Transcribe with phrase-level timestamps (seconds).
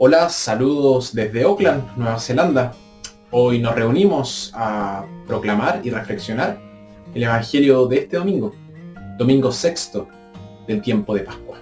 [0.00, 2.72] Hola, saludos desde Auckland, Nueva Zelanda.
[3.32, 6.56] Hoy nos reunimos a proclamar y reflexionar
[7.12, 8.54] el Evangelio de este domingo,
[9.18, 10.06] domingo sexto
[10.68, 11.58] del tiempo de Pascua.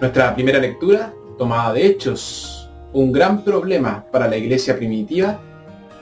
[0.00, 5.38] Nuestra primera lectura, tomada de Hechos, un gran problema para la iglesia primitiva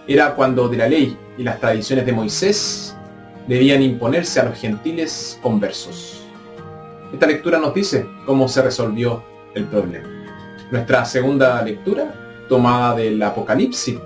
[0.07, 2.97] era cuando de la ley y las tradiciones de Moisés
[3.49, 6.25] debían imponerse a los gentiles conversos.
[7.13, 9.23] Esta lectura nos dice cómo se resolvió
[9.55, 10.09] el problema.
[10.71, 12.13] Nuestra segunda lectura,
[12.49, 13.99] tomada del Apocalipsis,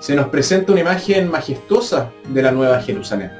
[0.00, 3.30] se nos presenta una imagen majestuosa de la Nueva Jerusalén,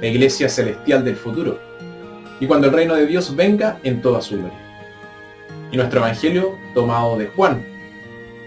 [0.00, 1.58] la iglesia celestial del futuro,
[2.38, 4.70] y cuando el reino de Dios venga en toda su gloria
[5.72, 7.69] y nuestro Evangelio tomado de Juan.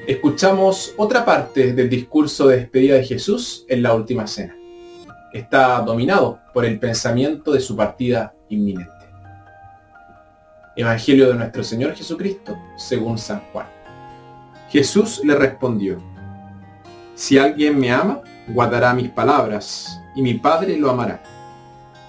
[0.05, 4.53] Escuchamos otra parte del discurso de despedida de Jesús en la última cena.
[5.31, 8.91] Está dominado por el pensamiento de su partida inminente.
[10.75, 13.67] Evangelio de nuestro Señor Jesucristo, según San Juan.
[14.69, 16.03] Jesús le respondió,
[17.15, 21.23] Si alguien me ama, guardará mis palabras, y mi Padre lo amará.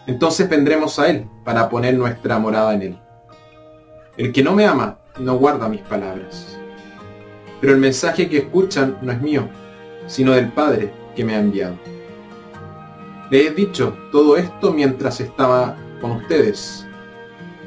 [0.09, 2.99] Entonces vendremos a Él para poner nuestra morada en Él.
[4.17, 6.59] El que no me ama no guarda mis palabras.
[7.61, 9.49] Pero el mensaje que escuchan no es mío,
[10.07, 11.77] sino del Padre que me ha enviado.
[13.31, 16.87] Le he dicho todo esto mientras estaba con ustedes.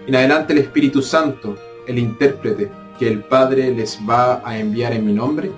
[0.05, 1.55] En adelante el Espíritu Santo,
[1.87, 5.51] el intérprete que el Padre les va a enviar en mi nombre,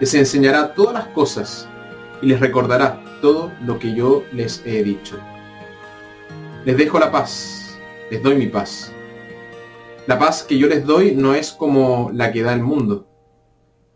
[0.00, 1.68] les enseñará todas las cosas
[2.20, 5.16] y les recordará todo lo que yo les he dicho.
[6.64, 7.78] Les dejo la paz,
[8.10, 8.92] les doy mi paz
[10.06, 13.06] la paz que yo les doy no es como la que da el mundo.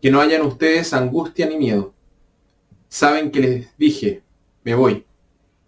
[0.06, 1.92] Que no hayan ustedes angustia ni miedo.
[2.88, 4.22] Saben que les dije,
[4.62, 5.04] me voy,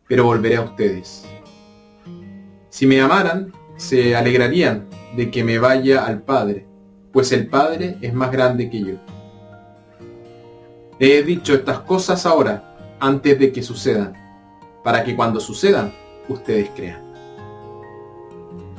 [0.06, 1.24] pero volveré a ustedes.
[2.68, 4.86] Si me amaran, se alegrarían
[5.16, 6.68] de que me vaya al Padre,
[7.12, 8.94] pues el Padre es más grande que yo.
[11.00, 14.12] He dicho estas cosas ahora, antes de que sucedan,
[14.84, 15.92] para que cuando sucedan,
[16.28, 17.02] ustedes crean.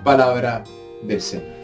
[0.06, 0.64] Palabra
[1.04, 1.59] del Señor.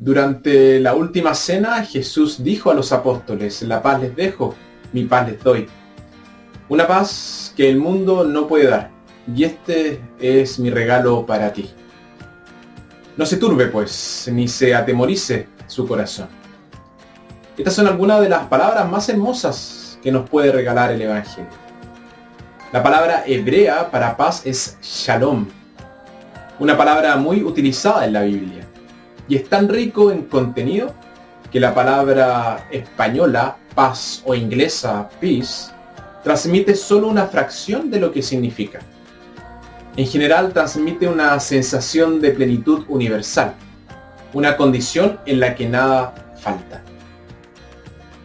[0.00, 4.54] Durante la última cena Jesús dijo a los apóstoles, la paz les dejo,
[4.92, 5.66] mi paz les doy.
[6.68, 8.92] Una paz que el mundo no puede dar,
[9.34, 11.68] y este es mi regalo para ti.
[13.16, 16.28] No se turbe pues, ni se atemorice su corazón.
[17.56, 21.50] Estas son algunas de las palabras más hermosas que nos puede regalar el Evangelio.
[22.72, 25.48] La palabra hebrea para paz es shalom,
[26.60, 28.67] una palabra muy utilizada en la Biblia
[29.28, 30.94] y es tan rico en contenido
[31.50, 35.70] que la palabra española paz o inglesa peace
[36.22, 38.80] transmite solo una fracción de lo que significa.
[39.96, 43.54] En general transmite una sensación de plenitud universal,
[44.32, 46.82] una condición en la que nada falta.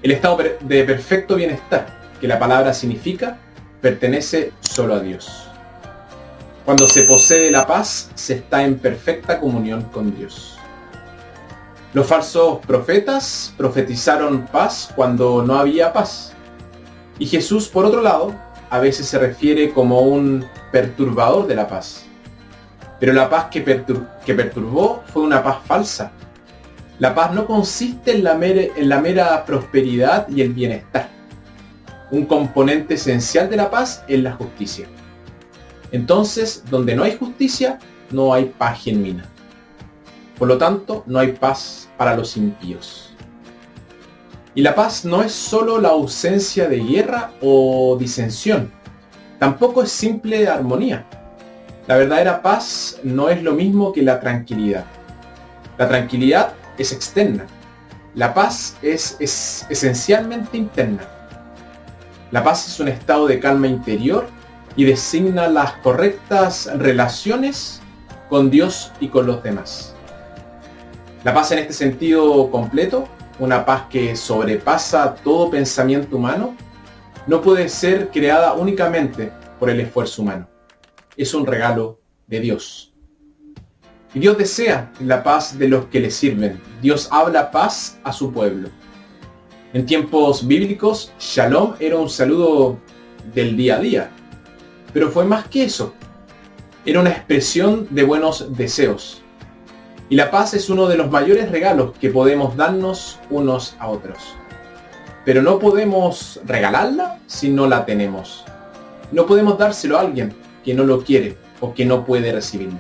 [0.01, 1.87] El estado de perfecto bienestar,
[2.19, 3.37] que la palabra significa,
[3.81, 5.49] pertenece solo a Dios.
[6.65, 10.57] Cuando se posee la paz, se está en perfecta comunión con Dios.
[11.93, 16.33] Los falsos profetas profetizaron paz cuando no había paz.
[17.19, 18.33] Y Jesús, por otro lado,
[18.71, 22.05] a veces se refiere como un perturbador de la paz.
[22.99, 26.11] Pero la paz que, perturbó fue una paz falsa.
[26.97, 28.33] La paz no consiste en la,
[28.99, 31.09] mera prosperidad y el bienestar.
[32.09, 34.87] Un componente esencial de la paz es la justicia.
[35.91, 37.77] Entonces, donde no hay justicia,
[38.09, 39.25] no hay paz genuina.
[40.43, 43.13] Por lo tanto, no hay paz para los impíos.
[44.53, 48.69] Y la paz no es solo la ausencia de guerra o disensión,
[49.39, 51.05] tampoco es simple armonía.
[51.87, 54.83] La verdadera paz no es lo mismo que la tranquilidad.
[55.77, 57.45] La tranquilidad es externa.
[58.13, 61.03] La paz es, es esencialmente interna.
[62.31, 64.27] La paz es un estado de calma interior
[64.75, 67.79] y designa las correctas relaciones
[68.27, 69.93] con Dios y con los demás.
[71.23, 73.07] La paz en este sentido completo,
[73.39, 76.53] una paz que sobrepasa todo pensamiento humano,
[77.27, 80.49] no puede ser creada únicamente por el esfuerzo humano.
[81.15, 82.93] Es un regalo de Dios.
[84.13, 86.59] Y Dios desea la paz de los que le sirven.
[86.81, 88.67] Dios habla paz a su pueblo.
[89.71, 92.77] En tiempos bíblicos, shalom era un saludo
[93.33, 94.11] del día a día.
[94.91, 95.93] Pero fue más que eso.
[96.85, 99.22] Era una expresión de buenos deseos.
[100.09, 104.35] Y la paz es uno de los mayores regalos que podemos darnos unos a otros.
[105.25, 108.43] Pero no podemos regalarla si no la tenemos.
[109.11, 112.79] No podemos dárselo a alguien que no lo quiere o que no puede recibirlo.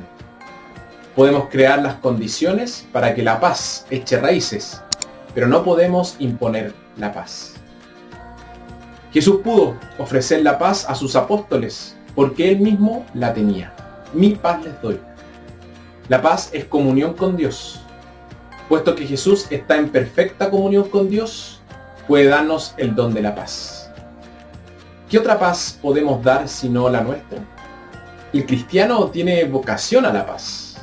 [1.15, 4.81] Podemos crear las condiciones para que la paz eche raíces,
[5.33, 7.53] pero no podemos imponer la paz.
[9.11, 13.73] Jesús pudo ofrecer la paz a sus apóstoles porque él mismo la tenía.
[14.13, 14.99] Mi paz les doy.
[16.09, 17.79] La paz es comunión con Dios.
[18.67, 21.61] Puesto que Jesús está en perfecta comunión con Dios,
[22.09, 23.89] puede darnos el don de la paz.
[25.09, 27.39] ¿Qué otra paz podemos dar sino la nuestra?
[28.33, 30.75] El cristiano tiene vocación a la paz,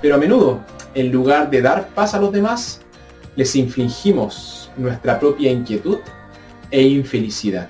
[0.00, 0.60] pero a menudo,
[0.94, 2.80] en lugar de dar paz a los demás,
[3.34, 5.98] les infligimos nuestra propia inquietud
[6.70, 7.68] e infelicidad.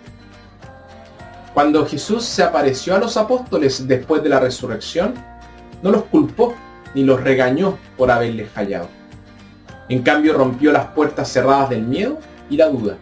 [1.55, 5.15] Cuando Jesús se apareció a los apóstoles después de la resurrección,
[5.83, 6.55] no los culpó
[6.94, 8.88] ni los regañó por haberles fallado.
[9.88, 12.19] En cambio rompió las puertas cerradas del miedo
[12.49, 12.96] y la duda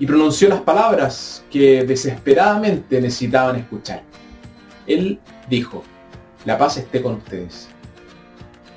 [0.00, 4.02] y pronunció las palabras que desesperadamente necesitaban escuchar.
[4.86, 5.84] Él dijo,
[6.46, 7.68] la paz esté con ustedes.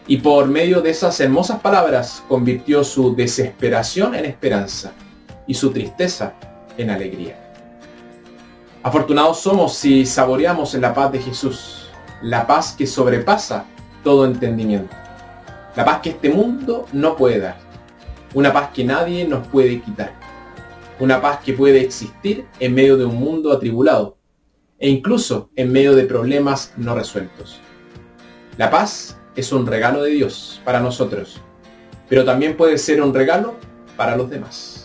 [0.05, 4.91] Y por medio de esas hermosas palabras convirtió su desesperación en esperanza
[5.47, 6.33] y su tristeza
[6.77, 7.39] en alegría.
[8.83, 11.87] Afortunados somos si saboreamos en la paz de Jesús,
[12.21, 13.63] la paz que sobrepasa
[14.03, 14.95] todo entendimiento,
[15.75, 17.57] la paz que este mundo no puede dar,
[18.33, 20.13] una paz que nadie nos puede quitar,
[21.00, 24.17] una paz que puede existir en medio de un mundo atribulado
[24.79, 27.59] e incluso en medio de problemas no resueltos.
[28.57, 31.41] La paz es un regalo de Dios para nosotros,
[32.09, 33.55] pero también puede ser un regalo
[33.97, 34.82] para los demás.